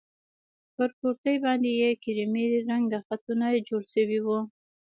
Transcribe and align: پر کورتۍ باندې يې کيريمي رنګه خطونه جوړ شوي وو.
پر 0.75 0.89
کورتۍ 0.99 1.35
باندې 1.43 1.69
يې 1.81 1.89
کيريمي 2.03 2.45
رنګه 2.69 2.99
خطونه 3.07 3.45
جوړ 3.67 3.81
شوي 3.93 4.19
وو. 4.25 4.39